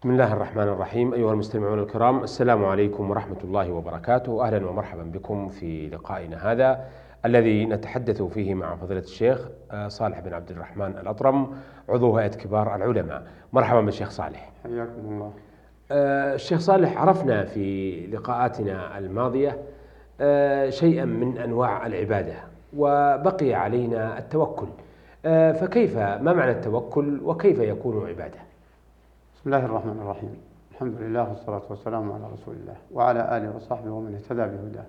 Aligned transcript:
بسم 0.00 0.10
الله 0.10 0.32
الرحمن 0.32 0.62
الرحيم 0.62 1.14
أيها 1.14 1.32
المستمعون 1.32 1.78
الكرام 1.78 2.22
السلام 2.22 2.64
عليكم 2.64 3.10
ورحمة 3.10 3.36
الله 3.44 3.72
وبركاته 3.72 4.46
أهلا 4.46 4.66
ومرحبا 4.70 5.02
بكم 5.02 5.48
في 5.48 5.88
لقائنا 5.88 6.52
هذا 6.52 6.84
الذي 7.24 7.64
نتحدث 7.66 8.22
فيه 8.22 8.54
مع 8.54 8.76
فضيلة 8.76 9.00
الشيخ 9.00 9.48
صالح 9.88 10.20
بن 10.20 10.32
عبد 10.34 10.50
الرحمن 10.50 10.86
الأطرم 10.98 11.56
عضو 11.88 12.16
هيئة 12.16 12.30
كبار 12.30 12.74
العلماء 12.76 13.26
مرحبا 13.52 13.80
بالشيخ 13.80 14.10
صالح 14.10 14.52
حياكم 14.64 15.00
الله 15.04 15.32
الشيخ 16.34 16.60
صالح 16.60 17.00
عرفنا 17.00 17.44
في 17.44 17.96
لقاءاتنا 18.06 18.98
الماضية 18.98 19.58
شيئا 20.70 21.04
من 21.04 21.38
أنواع 21.38 21.86
العبادة 21.86 22.34
وبقي 22.76 23.54
علينا 23.54 24.18
التوكل 24.18 24.68
فكيف 25.60 25.96
ما 25.98 26.32
معنى 26.32 26.50
التوكل 26.50 27.20
وكيف 27.24 27.58
يكون 27.58 28.08
عباده 28.08 28.45
بسم 29.46 29.54
الله 29.54 29.66
الرحمن 29.66 29.98
الرحيم. 30.02 30.36
الحمد 30.72 30.94
لله 31.00 31.28
والصلاة 31.28 31.62
والسلام 31.70 32.12
على 32.12 32.24
رسول 32.32 32.54
الله 32.54 32.76
وعلى 32.92 33.36
آله 33.36 33.56
وصحبه 33.56 33.90
ومن 33.90 34.14
اهتدى 34.14 34.42
بهداه. 34.42 34.86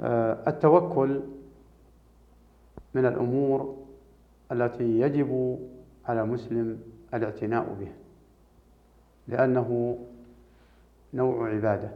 آه، 0.00 0.38
التوكل 0.46 1.20
من 2.94 3.06
الأمور 3.06 3.76
التي 4.52 5.00
يجب 5.00 5.58
على 6.08 6.22
المسلم 6.22 6.80
الاعتناء 7.14 7.76
به 7.80 7.92
لأنه 9.28 9.98
نوع 11.14 11.48
عبادة. 11.48 11.90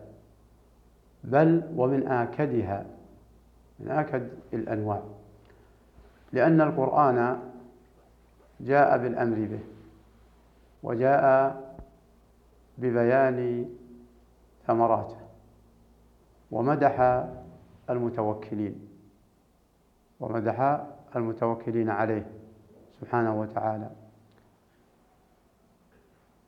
بل 1.24 1.62
ومن 1.76 2.06
آكدها 2.06 2.86
من 3.80 3.90
آكد 3.90 4.28
الأنواع 4.52 5.02
لأن 6.32 6.60
القرآن 6.60 7.38
جاء 8.60 8.98
بالأمر 8.98 9.36
به. 9.36 9.60
وجاء 10.84 11.54
ببيان 12.78 13.68
ثمراته 14.66 15.16
ومدح 16.50 17.24
المتوكلين 17.90 18.88
ومدح 20.20 20.84
المتوكلين 21.16 21.90
عليه 21.90 22.26
سبحانه 23.00 23.40
وتعالى. 23.40 23.90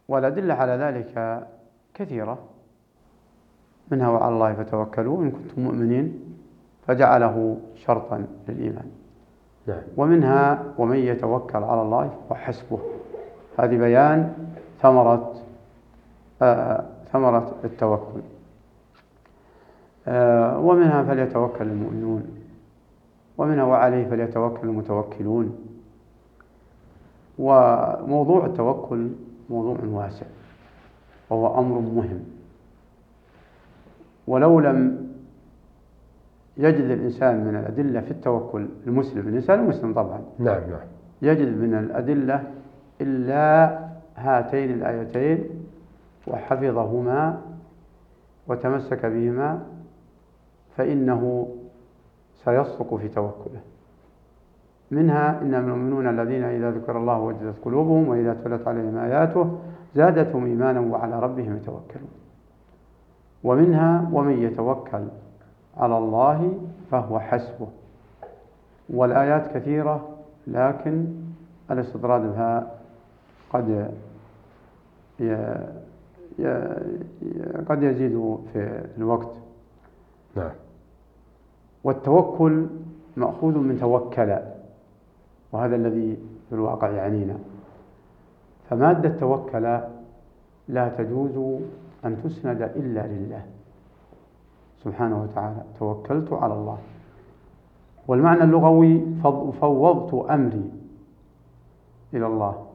والأدلة 0.08 0.54
على 0.54 0.72
ذلك 0.72 1.46
كثيرة. 1.94 2.38
منها 3.90 4.08
وعلى 4.08 4.34
الله 4.34 4.54
فتوكلوا 4.54 5.22
إن 5.22 5.30
كنتم 5.30 5.62
مؤمنين 5.62 6.36
فجعله 6.86 7.60
شرطا 7.74 8.26
للإيمان. 8.48 8.90
نعم. 9.66 9.82
ومنها 9.96 10.74
ومن 10.78 10.96
يتوكل 10.96 11.62
على 11.62 11.82
الله 11.82 12.20
فحسبه 12.30 12.95
هذه 13.58 13.76
بيان 13.76 14.32
ثمرة 14.82 15.34
آه 16.42 16.84
ثمرة 17.12 17.54
التوكل. 17.64 18.20
آه 20.08 20.58
ومنها 20.58 21.02
فليتوكل 21.02 21.66
المؤمنون 21.66 22.26
ومنها 23.38 23.64
وعليه 23.64 24.08
فليتوكل 24.08 24.68
المتوكلون. 24.68 25.58
وموضوع 27.38 28.46
التوكل 28.46 29.08
موضوع 29.50 29.76
واسع 29.84 30.26
وهو 31.30 31.58
أمر 31.60 31.78
مهم. 31.78 32.20
ولو 34.26 34.60
لم 34.60 35.06
يجد 36.56 36.84
الإنسان 36.84 37.44
من 37.44 37.56
الأدلة 37.56 38.00
في 38.00 38.10
التوكل 38.10 38.66
المسلم 38.86 39.28
الإنسان 39.28 39.60
المسلم 39.60 39.94
طبعا. 39.94 40.20
نعم 40.38 40.60
نعم. 40.70 40.80
يجد 41.22 41.58
من 41.58 41.74
الأدلة 41.74 42.44
إلا 43.00 43.78
هاتين 44.16 44.70
الآيتين 44.70 45.44
وحفظهما 46.26 47.40
وتمسك 48.48 49.06
بهما 49.06 49.62
فإنه 50.76 51.48
سيصدق 52.44 52.94
في 52.94 53.08
توكله. 53.08 53.60
منها 54.90 55.42
إن 55.42 55.54
المؤمنون 55.54 56.08
الذين 56.08 56.44
إذا 56.44 56.70
ذكر 56.70 56.98
الله 56.98 57.18
وجدت 57.18 57.64
قلوبهم 57.64 58.08
وإذا 58.08 58.34
تلت 58.44 58.68
عليهم 58.68 58.96
آياته 58.96 59.58
زادتهم 59.94 60.46
إيمانا 60.46 60.80
وعلى 60.80 61.20
ربهم 61.20 61.56
يتوكلون. 61.56 62.10
ومنها 63.44 64.10
ومن 64.12 64.42
يتوكل 64.42 65.04
على 65.76 65.98
الله 65.98 66.58
فهو 66.90 67.20
حسبه. 67.20 67.68
والآيات 68.90 69.56
كثيرة 69.56 70.08
لكن 70.46 71.06
الاستطراد 71.70 72.22
بها 72.22 72.70
قد 73.52 73.90
قد 77.68 77.82
يزيد 77.82 78.38
في 78.52 78.84
الوقت. 78.98 79.30
نعم. 80.36 80.50
والتوكل 81.84 82.66
مأخوذ 83.16 83.58
من 83.58 83.78
توكل 83.80 84.36
وهذا 85.52 85.76
الذي 85.76 86.16
في 86.48 86.54
الواقع 86.54 86.90
يعنينا. 86.90 87.38
فمادة 88.70 89.08
توكل 89.20 89.80
لا 90.68 90.88
تجوز 90.88 91.60
أن 92.04 92.22
تسند 92.22 92.62
إلا 92.62 93.06
لله. 93.06 93.42
سبحانه 94.84 95.22
وتعالى 95.22 95.62
توكلت 95.78 96.32
على 96.32 96.54
الله. 96.54 96.78
والمعنى 98.08 98.44
اللغوي 98.44 99.04
فوضت 99.60 100.30
أمري 100.30 100.70
إلى 102.14 102.26
الله. 102.26 102.65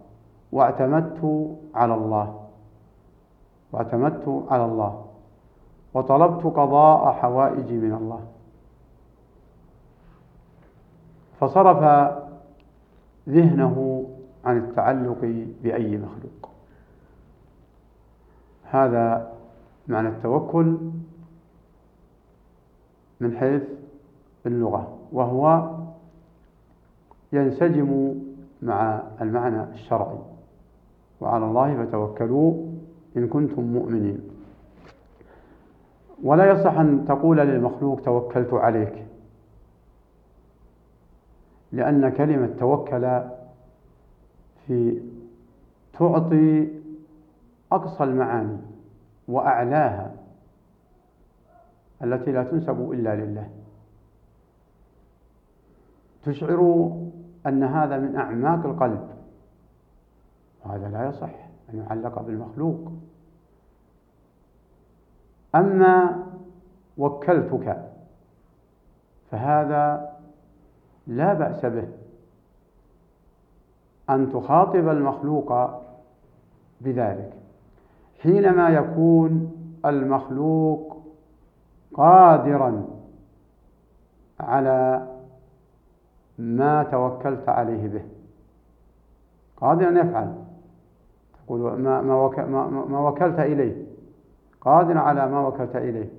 واعتمدت 0.51 1.49
على 1.75 1.93
الله. 1.93 2.47
واعتمدت 3.71 4.45
على 4.49 4.65
الله. 4.65 5.05
وطلبت 5.93 6.43
قضاء 6.43 7.11
حوائجي 7.11 7.77
من 7.77 7.93
الله. 7.93 8.27
فصرف 11.39 12.11
ذهنه 13.29 14.07
عن 14.45 14.57
التعلق 14.57 15.45
بأي 15.63 15.97
مخلوق. 15.97 16.49
هذا 18.63 19.33
معنى 19.87 20.07
التوكل 20.07 20.77
من 23.19 23.37
حيث 23.37 23.63
اللغة 24.45 24.97
وهو 25.11 25.69
ينسجم 27.33 28.21
مع 28.61 29.01
المعنى 29.21 29.63
الشرعي. 29.63 30.30
وعلى 31.21 31.45
الله 31.45 31.85
فتوكلوا 31.85 32.53
إن 33.17 33.27
كنتم 33.27 33.63
مؤمنين. 33.63 34.19
ولا 36.23 36.51
يصح 36.51 36.77
أن 36.77 37.05
تقول 37.07 37.37
للمخلوق 37.37 38.01
توكلت 38.01 38.53
عليك 38.53 39.05
لأن 41.71 42.09
كلمة 42.09 42.49
توكل 42.59 43.21
في 44.67 45.01
تعطي 45.99 46.67
أقصى 47.71 48.03
المعاني 48.03 48.57
وأعلاها 49.27 50.15
التي 52.03 52.31
لا 52.31 52.43
تنسب 52.43 52.91
إلا 52.91 53.15
لله. 53.15 53.49
تشعر 56.25 56.91
أن 57.47 57.63
هذا 57.63 57.97
من 57.97 58.15
أعماق 58.15 58.65
القلب. 58.65 59.10
وهذا 60.71 60.89
لا 60.89 61.09
يصح 61.09 61.29
أن 61.73 61.77
يعلق 61.77 62.21
بالمخلوق. 62.21 62.91
أما 65.55 66.23
وكلتك 66.97 67.89
فهذا 69.31 70.11
لا 71.07 71.33
بأس 71.33 71.65
به. 71.65 71.87
أن 74.09 74.29
تخاطب 74.33 74.89
المخلوق 74.89 75.81
بذلك. 76.81 77.33
حينما 78.19 78.69
يكون 78.69 79.51
المخلوق 79.85 81.01
قادرا 81.93 82.87
على 84.39 85.07
ما 86.37 86.83
توكلت 86.83 87.49
عليه 87.49 87.87
به. 87.87 88.03
قادر 89.57 89.87
أن 89.89 89.97
يفعل. 89.97 90.40
ما, 91.57 92.01
ما, 92.01 92.45
ما, 92.45 92.85
ما 92.85 93.09
وكلت 93.09 93.39
إليه. 93.39 93.85
قادر 94.61 94.97
على 94.97 95.27
ما 95.27 95.47
وكلت 95.47 95.75
إليه. 95.75 96.09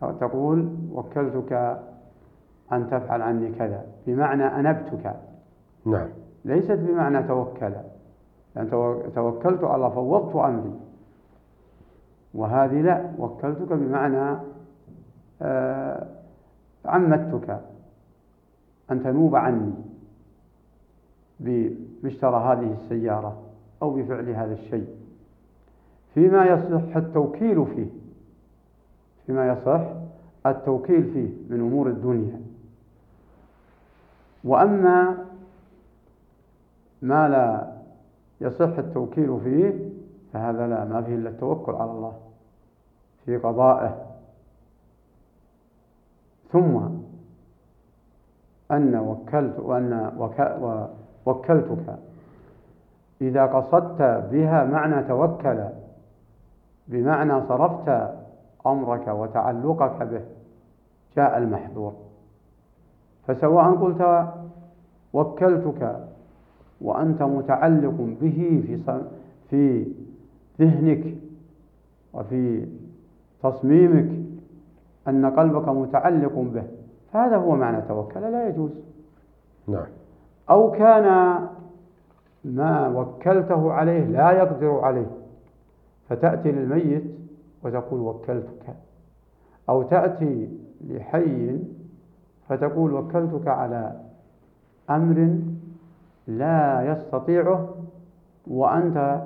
تقول 0.00 0.68
وكلتك 0.92 1.52
أن 2.72 2.90
تفعل 2.90 3.22
عني 3.22 3.52
كذا. 3.52 3.86
بمعنى 4.06 4.44
أنبتك. 4.44 5.14
نعم. 5.86 6.08
ليست 6.44 6.72
بمعنى 6.72 7.22
توكل. 7.22 7.72
يعني 8.56 8.70
توكلت 9.14 9.64
على 9.64 9.90
فوضت 9.90 10.36
أمري. 10.36 10.80
وهذه 12.34 12.80
لا. 12.80 13.10
وكلتك 13.18 13.72
بمعنى 13.72 14.38
آه 15.42 16.06
عمدتك. 16.84 17.60
أن 18.90 19.02
تنوب 19.02 19.36
عني 19.36 19.72
باشترى 22.02 22.36
هذه 22.36 22.72
السيارة. 22.72 23.47
أو 23.82 23.90
بفعل 23.94 24.28
هذا 24.30 24.52
الشيء. 24.52 24.88
فيما 26.14 26.44
يصح 26.46 26.96
التوكيل 26.96 27.66
فيه. 27.66 27.86
فيما 29.26 29.48
يصح 29.48 29.82
التوكيل 30.46 31.04
فيه 31.12 31.28
من 31.54 31.60
أمور 31.60 31.88
الدنيا. 31.88 32.40
وأما 34.44 35.24
ما 37.02 37.28
لا 37.28 37.72
يصح 38.40 38.78
التوكيل 38.78 39.40
فيه 39.44 39.90
فهذا 40.32 40.66
لا 40.66 40.84
ما 40.84 41.02
فيه 41.02 41.14
إلا 41.14 41.28
التوكل 41.30 41.72
على 41.72 41.90
الله 41.90 42.16
في 43.26 43.36
قضائه. 43.36 44.06
ثم 46.52 46.76
أن 48.70 48.96
وكلت 48.96 49.58
وأن 49.58 50.12
وكلتك 51.26 51.98
إذا 53.20 53.46
قصدت 53.46 54.02
بها 54.32 54.64
معنى 54.64 55.02
توكل 55.02 55.64
بمعنى 56.88 57.46
صرفت 57.48 58.14
أمرك 58.66 59.08
وتعلقك 59.08 60.02
به 60.02 60.20
جاء 61.16 61.38
المحذور 61.38 61.92
فسواء 63.26 63.74
قلت 63.74 64.28
وكلتك 65.12 66.08
وأنت 66.80 67.22
متعلق 67.22 67.96
به 68.20 68.62
في 68.66 69.00
في 69.50 69.92
ذهنك 70.60 71.14
وفي 72.14 72.66
تصميمك 73.42 74.10
أن 75.08 75.26
قلبك 75.26 75.68
متعلق 75.68 76.32
به 76.38 76.64
فهذا 77.12 77.36
هو 77.36 77.56
معنى 77.56 77.82
توكل 77.88 78.20
لا 78.20 78.48
يجوز. 78.48 78.70
نعم. 79.68 79.86
أو 80.50 80.70
كان 80.70 81.38
ما 82.44 82.88
وكلته 82.88 83.72
عليه 83.72 84.04
لا 84.04 84.30
يقدر 84.30 84.80
عليه. 84.80 85.10
فتأتي 86.08 86.52
للميت 86.52 87.04
وتقول 87.64 88.00
وكلتك. 88.00 88.74
أو 89.68 89.82
تأتي 89.82 90.58
لحي 90.84 91.58
فتقول 92.48 92.92
وكلتك 92.92 93.48
على 93.48 94.00
أمر 94.90 95.38
لا 96.26 96.92
يستطيعه 96.92 97.74
وأنت 98.46 99.22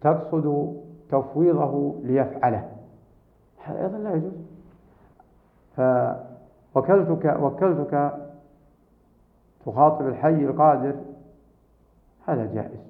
تقصد 0.00 0.76
تفويضه 1.10 1.94
ليفعله. 2.02 2.68
هذا 3.64 3.80
أيضا 3.82 3.98
لا 3.98 4.14
يجوز. 4.14 4.32
فوكلتك 6.74 7.36
وكلتك 7.42 8.12
تخاطب 9.66 10.08
الحي 10.08 10.44
القادر 10.44 10.94
هذا 12.30 12.54
جائز. 12.54 12.80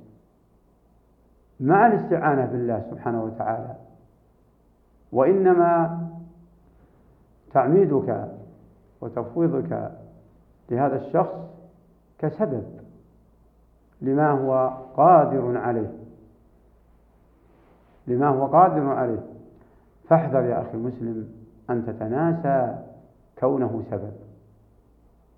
مع 1.61 1.87
الاستعانة 1.87 2.45
بالله 2.47 2.87
سبحانه 2.91 3.25
وتعالى 3.25 3.75
وإنما 5.13 6.01
تعميدك 7.53 8.29
وتفويضك 9.01 9.93
لهذا 10.71 10.97
الشخص 10.97 11.35
كسبب 12.19 12.65
لما 14.01 14.31
هو 14.31 14.73
قادر 14.97 15.59
عليه. 15.59 15.93
لما 18.07 18.29
هو 18.29 18.47
قادر 18.47 18.89
عليه. 18.89 19.23
فاحذر 20.09 20.45
يا 20.45 20.61
أخي 20.63 20.75
المسلم 20.75 21.29
أن 21.71 21.87
تتناسى 21.87 22.79
كونه 23.39 23.83
سبب. 23.91 24.13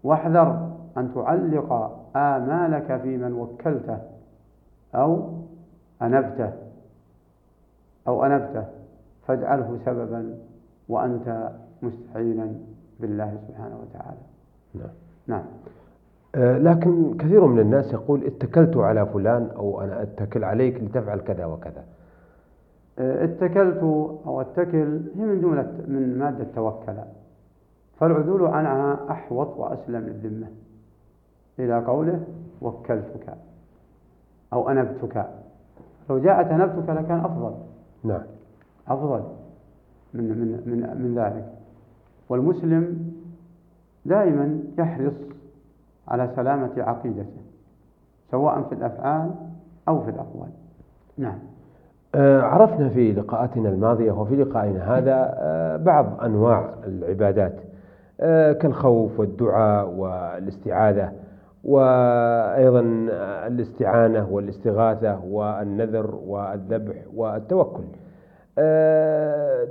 واحذر 0.04 0.72
أن 0.96 1.14
تعلق 1.14 2.01
آمالك 2.16 3.00
في 3.00 3.16
من 3.16 3.32
وكلته 3.32 3.98
أو 4.94 5.28
أنبته 6.02 6.52
أو 8.08 8.24
أنبته 8.24 8.64
فاجعله 9.26 9.78
سببا 9.84 10.38
وأنت 10.88 11.50
مستعينا 11.82 12.52
بالله 13.00 13.38
سبحانه 13.48 13.76
وتعالى. 13.80 14.18
نعم. 14.74 14.88
نعم. 15.26 15.44
آه، 16.34 16.58
لكن 16.58 17.16
كثير 17.16 17.46
من 17.46 17.58
الناس 17.58 17.92
يقول 17.92 18.24
اتكلت 18.24 18.76
على 18.76 19.06
فلان 19.06 19.50
أو 19.56 19.80
أنا 19.80 20.02
أتكل 20.02 20.44
عليك 20.44 20.82
لتفعل 20.82 21.20
كذا 21.20 21.44
وكذا. 21.44 21.84
آه، 22.98 23.24
اتكلت 23.24 23.82
أو 24.26 24.40
أتكل 24.40 25.00
هي 25.16 25.24
من 25.24 25.40
جملة 25.40 25.72
من 25.88 26.18
مادة 26.18 26.46
توكل. 26.54 26.94
فالعدول 28.00 28.46
عنها 28.46 28.98
أحوط 29.10 29.56
وأسلم 29.56 30.00
للذمة. 30.00 30.46
إلى 31.58 31.84
قوله 31.84 32.20
وكلتك 32.62 33.34
أو 34.52 34.70
أنبتك. 34.70 35.26
لو 36.10 36.18
جاءت 36.18 36.46
أنبتك 36.46 36.90
لكان 36.90 37.18
أفضل. 37.18 37.54
نعم. 38.04 38.22
أفضل 38.88 39.22
من 40.14 40.24
من 40.24 40.62
من 40.66 41.02
من 41.02 41.14
ذلك. 41.18 41.52
والمسلم 42.28 43.12
دائما 44.04 44.60
يحرص 44.78 45.14
على 46.08 46.30
سلامة 46.36 46.72
عقيدته 46.76 47.42
سواء 48.30 48.62
في 48.62 48.74
الأفعال 48.74 49.30
أو 49.88 50.00
في 50.00 50.10
الأقوال. 50.10 50.50
نعم. 51.18 51.38
آه، 52.14 52.42
عرفنا 52.42 52.88
في 52.88 53.12
لقاءاتنا 53.12 53.68
الماضية 53.68 54.12
وفي 54.12 54.36
لقائنا 54.36 54.98
هذا 54.98 55.34
آه، 55.38 55.76
بعض 55.76 56.20
أنواع 56.24 56.74
العبادات 56.86 57.60
آه، 58.20 58.52
كالخوف 58.52 59.20
والدعاء 59.20 59.88
والاستعاذة. 59.88 61.12
وأيضا 61.64 62.80
الاستعانة 63.46 64.28
والاستغاثة 64.30 65.24
والنذر 65.24 66.14
والذبح 66.14 66.96
والتوكل. 67.14 67.84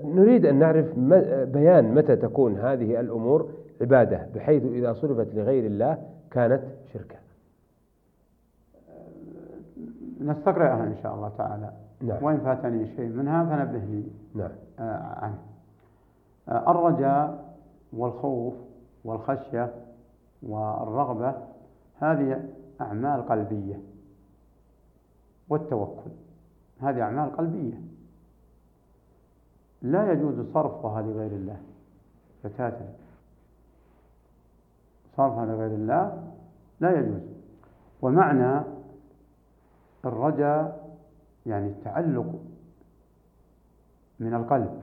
نريد 0.04 0.46
أن 0.46 0.56
نعرف 0.56 1.00
بيان 1.54 1.96
متى 1.96 2.16
تكون 2.16 2.58
هذه 2.58 3.00
الأمور 3.00 3.50
عبادة 3.82 4.28
بحيث 4.36 4.64
إذا 4.64 4.94
صرفت 4.94 5.36
لغير 5.36 5.66
الله 5.66 5.98
كانت 6.32 6.62
شركا 6.94 7.16
نستقرأها 10.22 10.84
إن 10.84 10.96
شاء 11.04 11.16
الله 11.16 11.32
تعالى. 11.38 11.70
نعم. 12.02 12.24
وإن 12.24 12.38
فاتني 12.38 12.88
شيء 12.96 13.10
منها 13.10 13.44
فنبهني. 13.44 14.04
نعم. 14.36 14.52
عنه. 15.22 15.38
الرجاء 16.50 17.54
والخوف 17.94 18.54
والخشية 19.06 19.72
والرغبة 20.44 21.34
هذه 22.02 22.50
أعمال 22.82 23.26
قلبية 23.28 23.80
والتوكل. 25.50 26.12
هذه 26.80 27.02
أعمال 27.02 27.38
قلبية. 27.38 27.82
لا 29.82 30.12
يجوز 30.12 30.54
صرفها 30.54 31.02
لغير 31.02 31.32
الله. 31.32 31.62
بتاتا 32.46 32.94
صرفها 35.18 35.46
لغير 35.46 35.72
الله 35.76 36.34
لا 36.80 37.00
يجوز. 37.00 37.22
ومعنى 38.02 38.62
الرجاء 40.06 40.98
يعني 41.46 41.68
التعلق 41.68 42.40
من 44.20 44.34
القلب. 44.34 44.82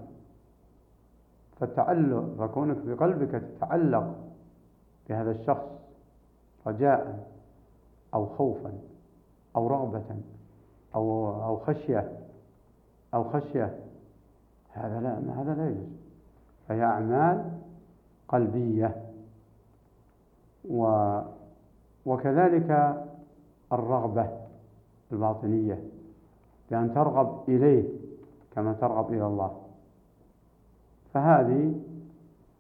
فالتعلق 1.60 2.34
فكونك 2.38 2.76
بقلبك 2.76 3.30
تتعلق 3.30 4.14
بهذا 5.08 5.30
الشخص 5.30 5.78
رجاء 6.68 7.28
أو 8.14 8.26
خوفا 8.26 8.72
أو 9.56 9.66
رغبة 9.66 10.04
أو 10.94 11.28
أو 11.44 11.56
خشية 11.56 12.18
أو 13.14 13.24
خشية 13.24 13.78
هذا 14.72 15.00
لا 15.00 15.42
هذا 15.42 15.54
لا 15.54 15.68
يجوز. 15.68 15.98
فهي 16.68 16.82
أعمال 16.82 17.50
قلبية. 18.28 19.04
و 20.70 20.84
وكذلك 22.06 22.96
الرغبة 23.72 24.28
الباطنية 25.12 25.84
بأن 26.70 26.94
ترغب 26.94 27.48
إليه 27.48 27.88
كما 28.54 28.72
ترغب 28.72 29.12
إلى 29.12 29.26
الله. 29.26 29.60
فهذه 31.14 31.74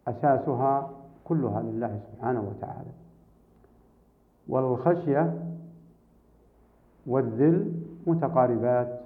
أساسها 0.08 0.90
كلها 1.24 1.62
لله 1.62 2.00
سبحانه 2.12 2.40
وتعالى. 2.40 2.90
والخشية 4.48 5.44
والذل 7.06 7.72
متقاربات 8.06 9.00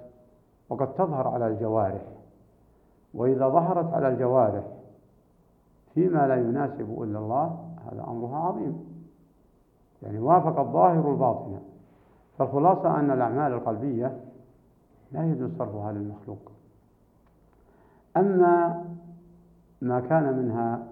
وقد 0.69 0.93
تظهر 0.93 1.27
على 1.27 1.47
الجوارح. 1.47 2.01
وإذا 3.13 3.47
ظهرت 3.49 3.93
على 3.93 4.07
الجوارح 4.07 4.63
فيما 5.93 6.27
لا 6.27 6.35
يناسب 6.35 7.03
إلا 7.03 7.19
الله 7.19 7.69
هذا 7.91 8.03
أمرها 8.07 8.37
عظيم. 8.37 9.03
يعني 10.03 10.19
وافق 10.19 10.59
الظاهر 10.59 11.11
الباطن 11.11 11.59
فالخلاصة 12.37 12.99
أن 12.99 13.11
الأعمال 13.11 13.53
القلبية 13.53 14.19
لا 15.11 15.31
يجوز 15.31 15.51
صرفها 15.57 15.91
للمخلوق. 15.91 16.51
أما 18.17 18.85
ما 19.81 19.99
كان 19.99 20.37
منها 20.37 20.87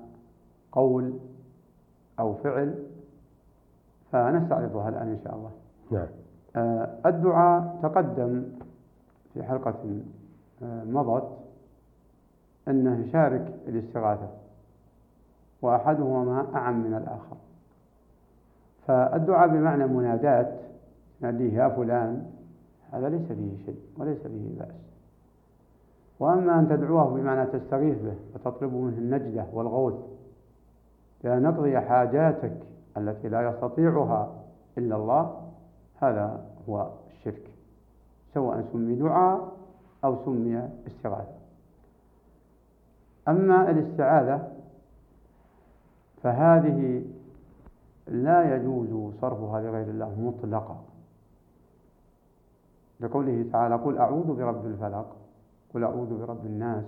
قول 0.71 1.13
أو 2.19 2.33
فعل 2.33 2.90
فنستعرضها 4.11 4.89
الآن 4.89 5.07
إن 5.07 5.19
شاء 5.23 5.35
الله. 5.35 5.51
نعم. 5.91 6.07
آه، 6.55 6.89
الدعاء 7.05 7.79
تقدم 7.83 8.43
في 9.33 9.43
حلقة 9.43 9.99
آه، 10.63 10.83
مضت 10.83 11.37
أنه 12.67 13.05
يشارك 13.05 13.53
الاستغاثة 13.67 14.29
وأحدهما 15.61 16.47
أعم 16.55 16.83
من 16.83 16.93
الآخر. 16.93 17.37
فالدعاء 18.87 19.47
بمعنى 19.47 19.87
منادات 19.87 20.59
ناديه 21.21 21.53
يا 21.53 21.69
فلان 21.69 22.25
هذا 22.91 23.09
ليس 23.09 23.27
فيه 23.27 23.65
شيء 23.65 23.79
وليس 23.97 24.17
فيه 24.17 24.59
بأس. 24.59 24.75
وأما 26.19 26.59
أن 26.59 26.69
تدعوه 26.69 27.09
بمعنى 27.09 27.45
تستغيث 27.45 27.97
به 28.01 28.15
وتطلب 28.35 28.73
منه 28.73 28.97
النجدة 28.97 29.45
والغوث 29.53 29.93
لنقضي 31.23 31.79
حاجاتك 31.79 32.57
التي 32.97 33.29
لا 33.29 33.49
يستطيعها 33.49 34.33
إلا 34.77 34.95
الله 34.95 35.41
هذا 36.01 36.45
هو 36.69 36.89
الشرك. 37.07 37.51
سواء 38.33 38.65
سمي 38.73 38.95
دعاء 38.95 39.51
أو 40.03 40.25
سمي 40.25 40.69
استغاثة. 40.87 41.41
أما 43.27 43.71
الاستعاذة 43.71 44.51
فهذه 46.23 47.03
لا 48.07 48.55
يجوز 48.55 49.13
صرفها 49.21 49.61
لغير 49.61 49.89
الله 49.89 50.19
مطلقا. 50.19 50.77
لقوله 52.99 53.45
تعالى 53.51 53.75
قل 53.75 53.97
أعوذ 53.97 54.35
برب 54.35 54.65
الفلق 54.65 55.15
قل 55.73 55.83
أعوذ 55.83 56.25
برب 56.25 56.45
الناس. 56.45 56.85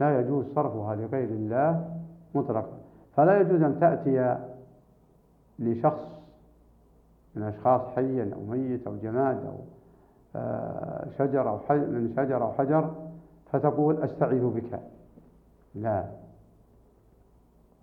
لا 0.00 0.20
يجوز 0.20 0.46
صرفها 0.54 0.94
لغير 0.94 1.28
الله 1.28 2.00
مطلقا. 2.34 2.75
فلا 3.16 3.40
يجوز 3.40 3.62
أن 3.62 3.80
تأتي 3.80 4.38
لشخص 5.58 6.16
من 7.34 7.42
أشخاص 7.42 7.80
حي 7.80 8.22
أو 8.32 8.40
ميت 8.48 8.86
أو 8.86 8.96
جماد 8.96 9.36
أو 9.46 9.56
آه، 10.36 11.06
شجر 11.18 11.48
أو 11.48 11.58
من 11.70 12.12
شجر 12.16 12.42
أو 12.42 12.52
حجر 12.52 12.94
فتقول 13.52 14.02
أستعيذ 14.02 14.46
بك. 14.46 14.80
لا. 15.74 16.04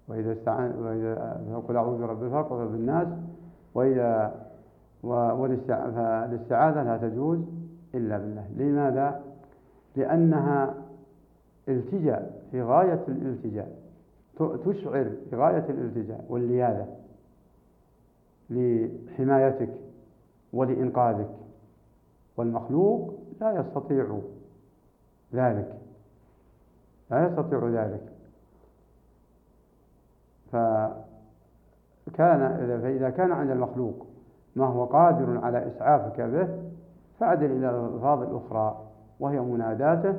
وإذا 0.07 0.33
استعان 0.33 0.71
وإذا 0.79 1.43
فقل 1.53 1.75
أعوذ 1.75 1.99
برب 1.99 2.23
الفلق 2.23 2.51
ورب 2.51 2.75
الناس. 2.75 3.07
وإذا 3.73 4.35
والاستعاذة 5.03 6.83
لا 6.83 6.97
تجوز 6.97 7.39
إلا 7.95 8.17
بالله. 8.17 8.45
لماذا؟ 8.57 9.21
لأنها 9.95 10.73
التجاء 11.67 12.41
في 12.51 12.61
غاية 12.61 13.03
الالتجاء. 13.07 13.83
تشعر 14.37 15.11
في 15.29 15.35
غاية 15.35 15.65
الالتجاء 15.69 16.25
واللياذة 16.29 16.87
لحمايتك 18.49 19.73
ولإنقاذك. 20.53 21.29
والمخلوق 22.37 23.13
لا 23.41 23.59
يستطيع 23.59 24.19
ذلك. 25.33 25.77
لا 27.11 27.27
يستطيع 27.27 27.67
ذلك. 27.67 28.01
فكان 30.51 30.99
فإذا 32.81 33.09
كان 33.09 33.31
عند 33.31 33.49
المخلوق 33.49 34.05
ما 34.55 34.65
هو 34.65 34.85
قادر 34.85 35.37
على 35.37 35.67
إسعافك 35.67 36.21
به 36.21 36.47
فعدل 37.19 37.45
إلى 37.45 37.69
الألفاظ 37.69 38.21
الأخرى 38.21 38.85
وهي 39.19 39.39
مناداته 39.39 40.15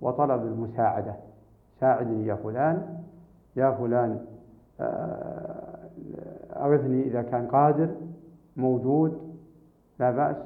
وطلب 0.00 0.42
المساعدة. 0.42 1.14
ساعدني 1.80 2.26
يا 2.26 2.34
فلان 2.34 3.03
يا 3.56 3.70
فلان 3.70 4.26
آه، 4.80 5.78
أغثني 6.56 7.02
إذا 7.02 7.22
كان 7.22 7.46
قادر 7.46 7.94
موجود 8.56 9.36
لا 9.98 10.10
بأس 10.10 10.36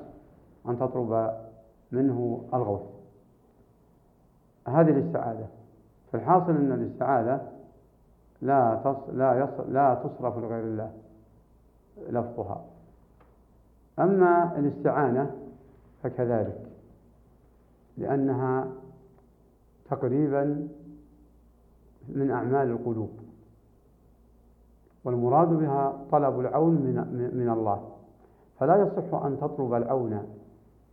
أن 0.68 0.78
تطلب 0.78 1.30
منه 1.92 2.44
الغوث. 2.54 2.82
هذه 4.68 4.90
الاستعاذة 4.90 5.46
فالحاصل 6.12 6.50
أن 6.50 6.72
الاستعاذة 6.72 7.40
لا 8.42 8.80
تص... 8.84 9.08
لا 9.12 9.38
يص... 9.38 9.60
لا 9.68 9.94
تصرف 9.94 10.38
لغير 10.38 10.64
الله 10.64 10.92
لفظها. 12.08 12.64
أما 13.98 14.58
الاستعانة 14.58 15.30
فكذلك 16.02 16.68
لأنها 17.96 18.68
تقريبا 19.90 20.68
من 22.14 22.30
أعمال 22.30 22.70
القلوب. 22.70 23.10
والمراد 25.04 25.48
بها 25.48 26.04
طلب 26.10 26.40
العون 26.40 26.74
من, 26.74 27.30
من 27.34 27.50
الله. 27.50 27.88
فلا 28.58 28.76
يصح 28.76 29.14
أن 29.14 29.38
تطلب 29.40 29.74
العون 29.74 30.22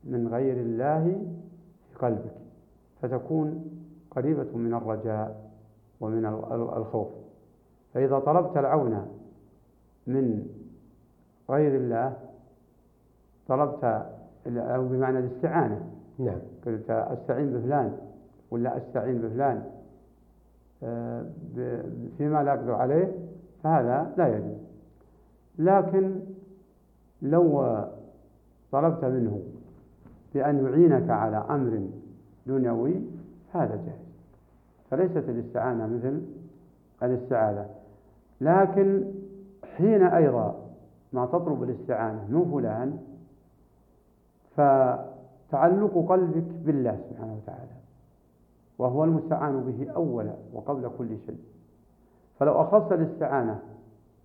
من 0.04 0.28
غير 0.28 0.58
الله 0.58 1.22
في 1.90 2.06
قلبك 2.06 2.36
فتكون 3.02 3.66
قريبة 4.12 4.58
من 4.58 4.74
الرجاء 4.74 5.52
ومن 6.02 6.26
الخوف. 6.78 7.08
فإذا 7.94 8.20
طلبت 8.20 8.58
العون 8.58 9.08
من 10.08 10.48
غير 11.50 11.76
الله 11.76 12.14
طلبت 13.48 13.84
أو 14.48 14.88
بمعنى 14.88 15.20
الاستعانة. 15.20 15.92
نعم. 16.20 16.40
قلت 16.66 16.90
أستعين 16.90 17.54
بفلان 17.54 17.98
ولا 18.52 18.78
أستعين 18.78 19.22
بفلان؟ 19.22 19.64
فيما 22.18 22.44
لا 22.44 22.54
أقدر 22.54 22.74
عليه 22.74 23.12
فهذا 23.64 24.14
لا 24.18 24.38
يجوز. 24.38 24.58
لكن 25.60 26.20
لو 27.22 27.78
طلبت 28.72 29.06
منه 29.06 29.42
بأن 30.34 30.66
يعينك 30.66 31.10
على 31.10 31.38
أمر 31.38 31.88
دنيوي 32.48 33.02
هذا 33.54 33.76
جائز. 33.76 34.06
فليست 34.92 35.30
الاستعانة 35.30 35.88
مثل 35.88 36.22
الاستعاذة. 37.04 37.70
لكن 38.42 39.04
حين 39.78 40.04
أيضا 40.04 40.66
ما 41.14 41.26
تطلب 41.26 41.64
الاستعانة 41.64 42.28
من 42.30 42.52
فلان 42.52 42.98
فتعلق 44.56 46.06
قلبك 46.10 46.48
بالله 46.66 47.00
سبحانه 47.10 47.38
وتعالى. 47.44 47.85
وهو 48.78 49.04
المستعان 49.04 49.62
به 49.62 49.92
أولا 49.92 50.36
وقبل 50.54 50.92
كل 50.98 51.18
شيء. 51.26 51.40
فلو 52.40 52.62
أخص 52.62 52.92
الاستعانة 52.92 53.60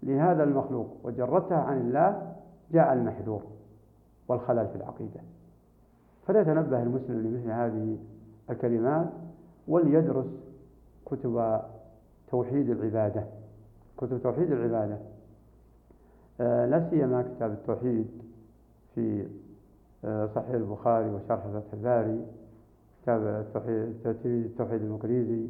لهذا 0.03 0.45
المخلوق 0.45 0.97
وجردتها 1.05 1.59
عن 1.59 1.81
الله 1.81 2.33
جاء 2.73 2.93
المحذور 2.93 3.43
والخلل 4.29 4.69
في 4.69 4.77
العقيدة. 4.77 5.21
فليتنبه 6.27 6.83
المسلم 6.83 7.21
لمثل 7.21 7.51
هذه 7.51 7.99
الكلمات 8.51 9.09
وليدرس 9.69 10.27
كتب 11.07 11.61
توحيد 12.31 12.71
العبادة. 12.71 13.25
كتب 13.99 14.23
توحيد 14.23 14.53
العبادة. 14.53 14.99
آه، 16.41 16.67
لا 16.67 16.91
سيما 16.91 17.23
كتاب 17.23 17.51
التوحيد 17.51 18.07
في 18.95 19.27
آه، 20.05 20.27
صحيح 20.35 20.51
البخاري 20.51 21.11
وشرح 21.11 21.47
فتح 21.47 21.73
الباري. 21.73 22.27
كتاب 23.03 23.23
التوحيد 23.27 24.27
التوحيد 24.27 24.83
المقريزي 24.83 25.49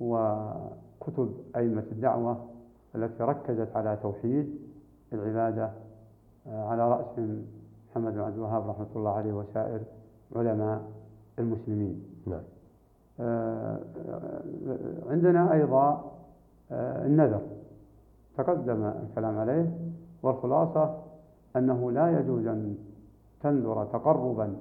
وكتب 0.00 1.34
أئمة 1.56 1.84
الدعوة 1.92 2.44
التي 2.94 3.22
ركزت 3.22 3.76
على 3.76 3.98
توحيد 4.02 4.58
العبادة 5.12 5.70
آه، 6.46 6.68
على 6.68 6.90
رأسهم 6.90 7.46
محمد 7.90 8.12
بن 8.12 8.20
عبد 8.20 8.34
الوهاب 8.34 8.70
رحمة 8.70 8.86
الله 8.96 9.10
عليه 9.10 9.32
وسائر 9.32 9.80
علماء 10.36 10.82
المسلمين. 11.38 12.04
نعم. 12.26 12.42
آه، 13.20 13.80
عندنا 15.08 15.52
أيضا 15.52 16.12
النذر. 16.72 17.40
تقدم 18.36 18.84
الكلام 18.84 19.38
عليه 19.38 19.78
والخلاصة 20.22 20.98
أنه 21.56 21.90
لا 21.90 22.20
يجوز 22.20 22.46
أن 22.46 22.76
تنذر 23.42 23.84
تقربا 23.84 24.56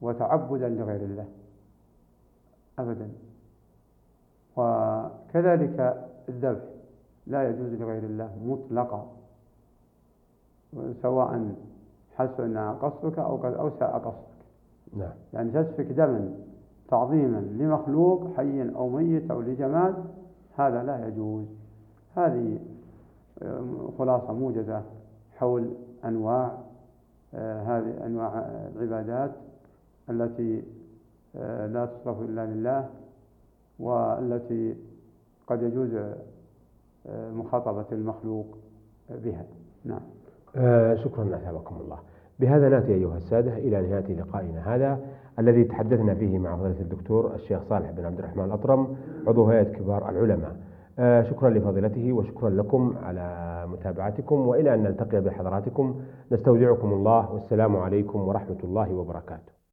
وتعبدا 0.00 0.68
لغير 0.68 1.00
الله. 1.00 1.26
أبدا. 2.78 3.08
وكذلك 4.56 6.06
الذبح 6.28 6.62
لا 7.26 7.48
يجوز 7.50 7.72
لغير 7.72 8.02
الله 8.02 8.30
مطلقا. 8.44 9.06
سواء 11.02 11.54
حسن 12.16 12.58
قصدك 12.58 13.18
أو 13.18 13.44
أو 13.44 13.70
ساء 13.78 13.98
قصدك. 13.98 14.34
نعم. 14.96 15.12
يعني 15.32 15.50
تسفك 15.50 15.86
دما 15.86 16.34
تعظيما 16.88 17.38
لمخلوق 17.38 18.36
حي 18.36 18.74
أو 18.76 18.88
ميت 18.88 19.30
أو 19.30 19.40
لجماد 19.40 20.04
هذا 20.56 20.82
لا 20.82 21.08
يجوز. 21.08 21.44
هذه 22.16 22.58
خلاصة 23.98 24.32
موجزة 24.32 24.82
حول 25.36 25.70
أنواع 26.04 26.58
آه، 27.34 27.62
هذه 27.62 28.06
أنواع 28.06 28.38
العبادات. 28.76 29.30
التي 30.10 30.62
آه، 31.36 31.66
لا 31.66 31.86
تصرف 31.86 32.20
إلا 32.20 32.46
لله 32.46 32.88
والتي 33.78 34.76
قد 35.46 35.62
يجوز 35.62 35.94
آه، 37.06 37.30
مخاطبة 37.30 37.84
المخلوق 37.92 38.46
بها. 39.10 39.44
نعم. 39.84 40.00
شكرا 40.96 41.36
أثابكم 41.36 41.76
الله. 41.80 41.98
بهذا 42.40 42.68
نأتي 42.68 42.94
أيها 42.94 43.16
السادة 43.16 43.58
إلى 43.58 43.82
نهاية 43.82 44.14
لقائنا 44.14 44.74
هذا 44.74 45.00
الذي 45.38 45.64
تحدثنا 45.64 46.14
فيه 46.14 46.38
مع 46.38 46.56
فضيلة 46.56 46.80
الدكتور 46.80 47.34
الشيخ 47.34 47.62
صالح 47.68 47.90
بن 47.90 48.04
عبد 48.04 48.18
الرحمن 48.18 48.44
الأطرم 48.44 48.96
عضو 49.26 49.44
هيئة 49.44 49.72
كبار 49.72 50.10
العلماء. 50.10 50.56
آه، 50.98 51.22
شكرا 51.22 51.50
لفضيلته 51.50 52.12
وشكرا 52.12 52.50
لكم 52.50 52.94
على 53.02 53.66
متابعتكم 53.68 54.46
وإلى 54.46 54.74
أن 54.74 54.82
نلتقي 54.82 55.20
بحضراتكم. 55.20 56.00
نستودعكم 56.32 56.92
الله 56.92 57.32
والسلام 57.32 57.76
عليكم 57.76 58.28
ورحمة 58.28 58.58
الله 58.64 58.94
وبركاته. 58.94 59.63